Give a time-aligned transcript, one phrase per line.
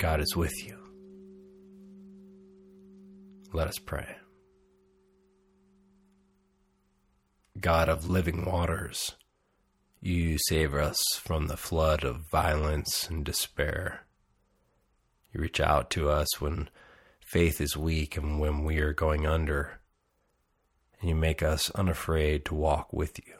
[0.00, 0.78] God is with you.
[3.52, 4.16] Let us pray.
[7.60, 9.12] God of living waters,
[10.00, 14.06] you save us from the flood of violence and despair.
[15.34, 16.70] You reach out to us when
[17.20, 19.80] faith is weak and when we are going under,
[20.98, 23.34] and you make us unafraid to walk with you.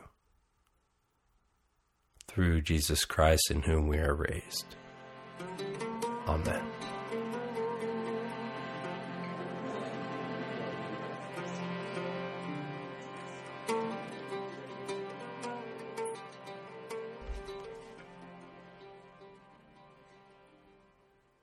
[2.28, 4.76] Through Jesus Christ, in whom we are raised.
[6.30, 6.62] Amen.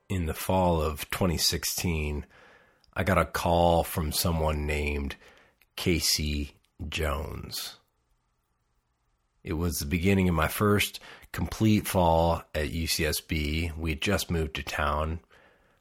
[0.10, 2.26] in the fall of 2016,
[2.94, 5.16] I got a call from someone named
[5.76, 6.56] Casey
[6.90, 7.78] Jones.
[9.44, 11.00] It was the beginning of my first
[11.38, 13.78] complete fall at UCSB.
[13.78, 15.20] We just moved to town.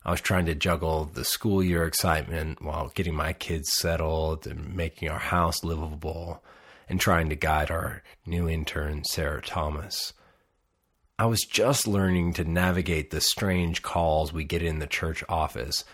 [0.04, 4.76] I was trying to juggle the school year excitement while getting my kids settled and
[4.76, 6.44] making our house livable
[6.90, 10.12] and trying to guide our new intern, Sarah Thomas.
[11.18, 15.86] I was just learning to navigate the strange calls we get in the church office.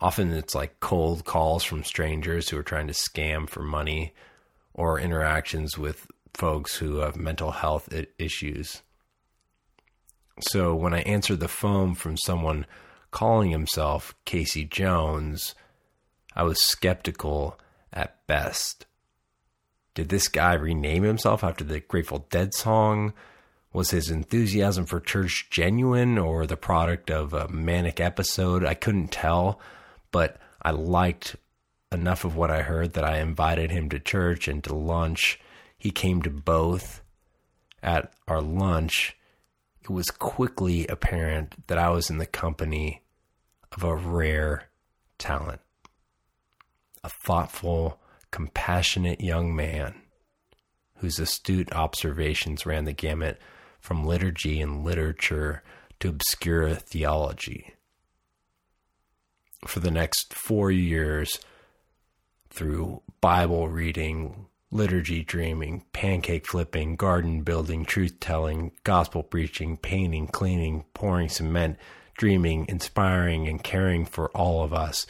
[0.00, 4.14] Often it's like cold calls from strangers who are trying to scam for money
[4.72, 8.80] or interactions with folks who have mental health issues.
[10.40, 12.66] So when I answered the phone from someone
[13.10, 15.54] calling himself Casey Jones,
[16.34, 17.58] I was skeptical
[17.92, 18.86] at best.
[19.94, 23.12] Did this guy rename himself after the Grateful Dead song?
[23.72, 28.64] Was his enthusiasm for church genuine or the product of a manic episode?
[28.64, 29.60] I couldn't tell,
[30.10, 31.36] but I liked
[31.92, 35.38] enough of what I heard that I invited him to church and to lunch.
[35.78, 37.02] He came to both.
[37.82, 39.16] At our lunch,
[39.84, 43.02] it was quickly apparent that I was in the company
[43.70, 44.70] of a rare
[45.18, 45.60] talent,
[47.02, 48.00] a thoughtful,
[48.30, 49.94] compassionate young man
[50.96, 53.38] whose astute observations ran the gamut
[53.78, 55.62] from liturgy and literature
[56.00, 57.74] to obscure theology.
[59.66, 61.40] For the next four years,
[62.48, 70.84] through Bible reading, liturgy dreaming, pancake flipping, garden building, truth telling, gospel preaching, painting, cleaning,
[70.94, 71.76] pouring cement,
[72.16, 75.06] dreaming, inspiring, and caring for all of us,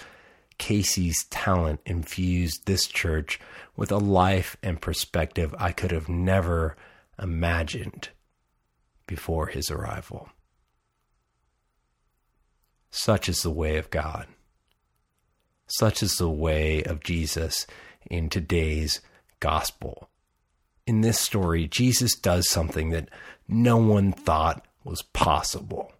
[0.58, 3.40] Casey's talent infused this church
[3.76, 6.76] with a life and perspective I could have never
[7.20, 8.10] imagined
[9.06, 10.30] before his arrival.
[12.90, 14.28] Such is the way of God.
[15.66, 17.66] Such is the way of Jesus
[18.08, 19.00] in today's
[19.44, 20.08] gospel.
[20.86, 23.10] In this story, Jesus does something that
[23.46, 25.92] no one thought was possible.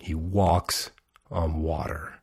[0.00, 0.90] He walks
[1.30, 2.14] on water.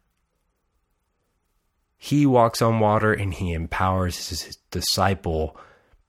[1.97, 5.55] He walks on water and he empowers his disciple,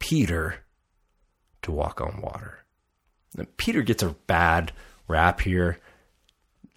[0.00, 0.64] Peter,
[1.62, 2.64] to walk on water.
[3.56, 4.72] Peter gets a bad
[5.06, 5.78] rap here.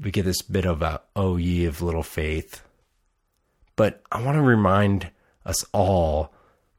[0.04, 2.62] We get this bit of a oh ye of little faith.
[3.76, 5.10] But I want to remind
[5.48, 6.32] us all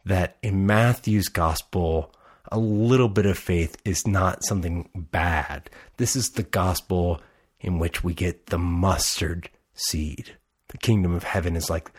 [0.09, 2.15] that in Matthew's gospel,
[2.51, 5.71] a little bit of faith is not something bad.
[5.99, 7.21] This is the gospel
[7.61, 10.37] in which we get the mustard seed.
[10.69, 11.91] The kingdom of heaven is like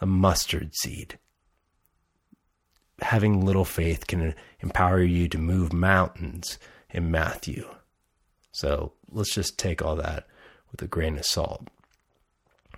[0.00, 1.18] a mustard seed.
[3.02, 6.58] Having little faith can empower you to move mountains
[6.90, 7.68] in Matthew.
[8.52, 10.26] So let's just take all that
[10.70, 11.68] with a grain of salt.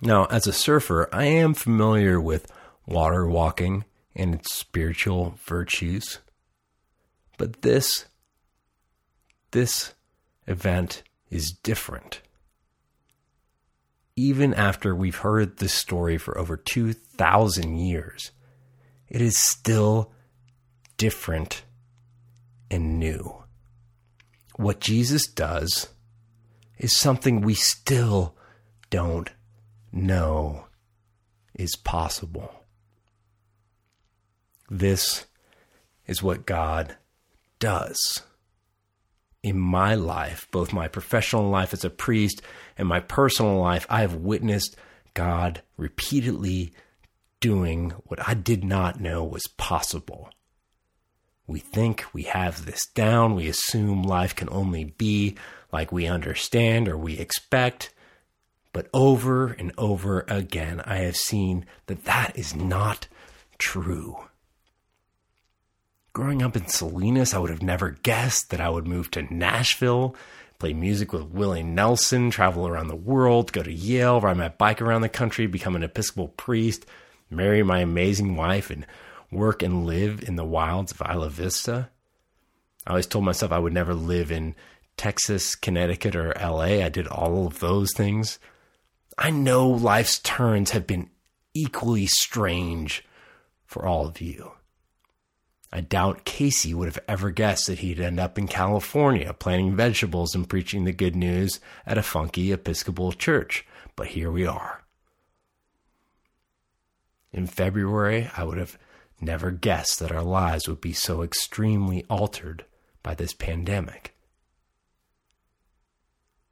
[0.01, 2.51] Now, as a surfer, I am familiar with
[2.87, 6.19] water walking and its spiritual virtues.
[7.39, 8.07] But this
[9.51, 9.95] this
[10.47, 12.21] event is different.
[14.17, 18.31] Even after we've heard this story for over 2,000 years,
[19.09, 20.13] it is still
[20.97, 21.63] different
[22.71, 23.43] and new
[24.57, 25.89] what Jesus does
[26.79, 28.37] is something we still
[28.91, 29.31] don't
[29.91, 30.67] know
[31.55, 32.62] is possible.
[34.73, 35.27] This
[36.07, 36.97] is what God
[37.59, 38.23] does.
[39.43, 42.41] In my life, both my professional life as a priest
[42.79, 44.77] and my personal life, I have witnessed
[45.13, 46.73] God repeatedly
[47.39, 50.31] doing what I did not know was possible.
[51.47, 53.35] We think we have this down.
[53.35, 55.37] We assume life can only be
[55.71, 57.93] like we understand or we expect.
[58.73, 63.07] But over and over again, I have seen that that is not
[63.59, 64.17] true.
[66.15, 70.15] Growing up in Salinas, I would have never guessed that I would move to Nashville,
[70.59, 74.83] play music with Willie Nelson, travel around the world, go to Yale, ride my bike
[74.83, 76.85] around the country, become an Episcopal priest,
[77.31, 78.87] marry my amazing wife, and
[79.31, 81.89] work and live in the wilds of Isla Vista.
[82.87, 84.55] I always told myself I would never live in
[84.99, 86.85] Texas, Connecticut, or LA.
[86.85, 88.39] I did all of those things.
[89.17, 91.09] I know life's turns have been
[91.55, 93.03] equally strange
[93.65, 94.53] for all of you.
[95.75, 100.35] I doubt Casey would have ever guessed that he'd end up in California planting vegetables
[100.35, 103.67] and preaching the good news at a funky Episcopal church,
[103.97, 104.83] but here we are.
[107.33, 108.79] In February, I would have
[109.19, 112.67] never guessed that our lives would be so extremely altered
[113.03, 114.15] by this pandemic.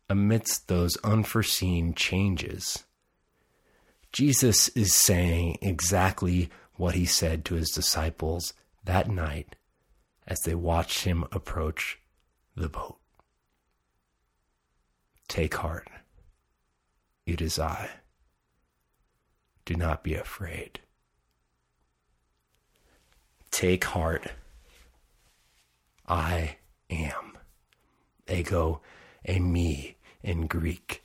[0.09, 2.85] Amidst those unforeseen changes,
[4.13, 8.55] Jesus is saying exactly what he said to his disciples
[8.85, 9.57] that night
[10.27, 11.99] as they watched him approach
[12.55, 12.99] the boat.
[15.29, 15.89] Take heart.
[17.27, 17.91] It is I.
[19.65, 20.81] Do not be afraid.
[23.51, 24.33] Take heart.
[26.09, 26.57] I
[26.89, 27.39] am.
[28.29, 28.81] Ego,
[29.29, 31.05] eimi in Greek.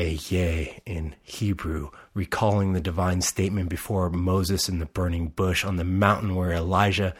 [0.00, 5.84] Ehyeh in Hebrew, recalling the divine statement before Moses in the burning bush on the
[5.84, 7.14] mountain where Elijah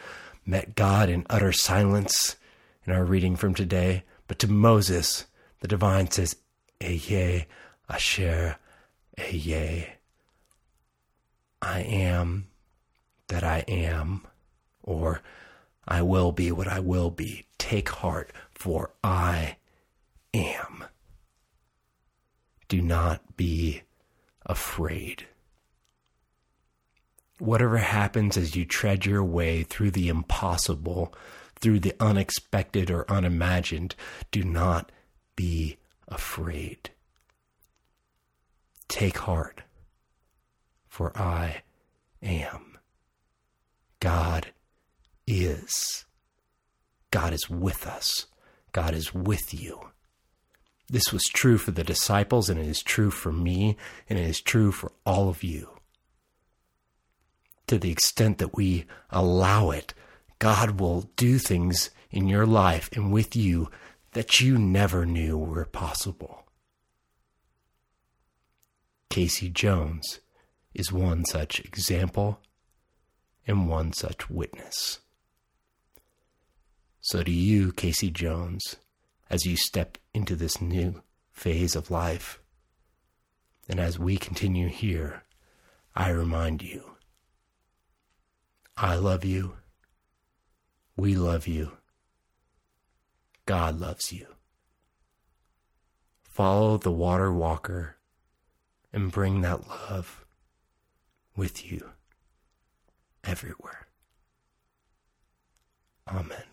[0.47, 2.37] met God in utter silence
[2.83, 4.03] in our reading from today.
[4.27, 5.27] But to Moses,
[5.59, 6.35] the divine says,
[6.79, 7.45] Ehyeh,
[7.87, 8.57] Asher,
[9.15, 9.87] Ehyeh.
[11.61, 12.47] I am
[13.27, 14.25] that I am,
[14.81, 15.21] or
[15.87, 17.45] I will be what I will be.
[17.59, 19.57] Take heart, for I
[20.33, 20.85] am.
[22.71, 23.81] Do not be
[24.45, 25.25] afraid.
[27.37, 31.13] Whatever happens as you tread your way through the impossible,
[31.59, 33.93] through the unexpected or unimagined,
[34.31, 34.89] do not
[35.35, 36.91] be afraid.
[38.87, 39.63] Take heart
[40.87, 41.63] for I
[42.23, 42.77] am.
[43.99, 44.53] God
[45.27, 46.05] is.
[47.11, 48.27] God is with us.
[48.71, 49.91] God is with you.
[50.91, 53.77] This was true for the disciples, and it is true for me,
[54.09, 55.69] and it is true for all of you.
[57.67, 59.93] To the extent that we allow it,
[60.39, 63.69] God will do things in your life and with you
[64.11, 66.43] that you never knew were possible.
[69.09, 70.19] Casey Jones
[70.73, 72.41] is one such example
[73.47, 74.99] and one such witness.
[76.99, 78.75] So, to you, Casey Jones,
[79.31, 81.01] as you step into this new
[81.31, 82.41] phase of life,
[83.69, 85.23] and as we continue here,
[85.95, 86.83] I remind you
[88.75, 89.53] I love you.
[90.97, 91.71] We love you.
[93.45, 94.27] God loves you.
[96.23, 97.97] Follow the water walker
[98.91, 100.25] and bring that love
[101.37, 101.91] with you
[103.23, 103.87] everywhere.
[106.07, 106.50] Amen.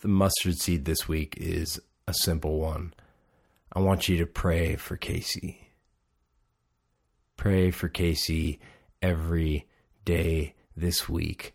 [0.00, 1.78] The mustard seed this week is
[2.08, 2.94] a simple one.
[3.70, 5.72] I want you to pray for Casey.
[7.36, 8.60] Pray for Casey
[9.02, 9.68] every
[10.06, 11.54] day this week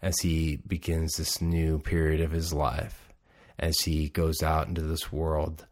[0.00, 3.12] as he begins this new period of his life,
[3.58, 5.66] as he goes out into this world.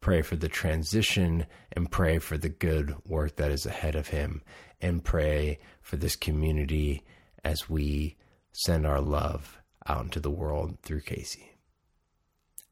[0.00, 4.42] Pray for the transition and pray for the good work that is ahead of him,
[4.80, 7.02] and pray for this community
[7.42, 8.16] as we
[8.52, 11.50] send our love out into the world through Casey.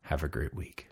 [0.02, 0.91] Have a great week.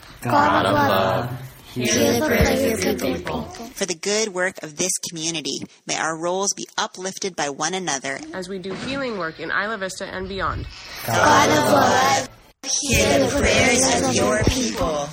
[0.21, 1.41] God of love,
[1.73, 3.43] hear the prayers of your people.
[3.73, 8.19] For the good work of this community, may our roles be uplifted by one another
[8.33, 10.67] as we do healing work in Isla Vista and beyond.
[11.07, 12.29] God of love,
[12.81, 15.09] hear the prayers of your people.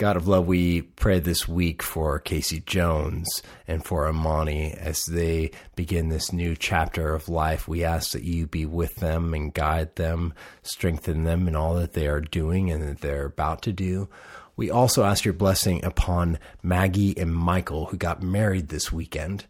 [0.00, 5.50] God of love, we pray this week for Casey Jones and for Amani as they
[5.76, 7.68] begin this new chapter of life.
[7.68, 11.92] We ask that you be with them and guide them, strengthen them in all that
[11.92, 14.08] they are doing and that they're about to do.
[14.56, 19.44] We also ask your blessing upon Maggie and Michael, who got married this weekend,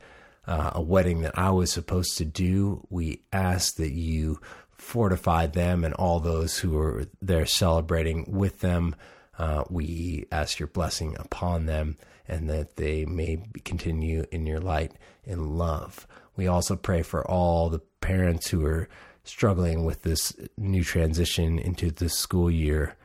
[0.48, 2.84] uh, a wedding that I was supposed to do.
[2.90, 4.40] We ask that you
[4.72, 8.96] fortify them and all those who are there celebrating with them.
[9.40, 11.96] Uh, we ask your blessing upon them
[12.28, 14.92] and that they may continue in your light
[15.24, 16.06] and love.
[16.36, 18.86] We also pray for all the parents who are
[19.24, 22.96] struggling with this new transition into the school year.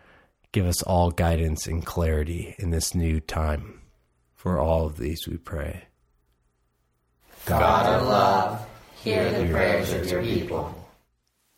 [0.51, 3.79] Give us all guidance and clarity in this new time.
[4.33, 5.85] For all of these we pray.
[7.45, 8.67] God, God of love,
[9.01, 10.89] hear the prayers of your people.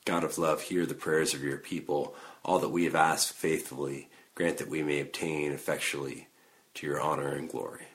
[0.06, 2.14] God of love, hear the prayers of your people.
[2.46, 6.28] All that we have asked faithfully grant that we may obtain effectually
[6.76, 7.88] to your honor and glory.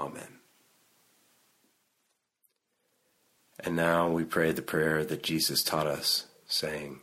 [0.00, 0.40] Amen.
[3.60, 7.02] And now we pray the prayer that Jesus taught us, saying,